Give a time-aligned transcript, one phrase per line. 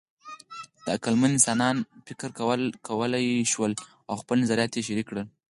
[0.85, 2.29] د عقلمن انسانان فکر
[2.89, 3.71] کولی شول
[4.09, 5.25] او خپل نظریات یې شریک کړل.